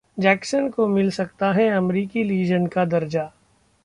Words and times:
Jackson 0.17 0.69
को 0.69 0.87
मिल 0.87 1.09
सकता 1.11 1.51
है 1.51 1.67
अमेरिकी 1.69 2.23
लीजेंड 2.23 2.67
का 2.69 2.85
दर्जा 2.85 3.31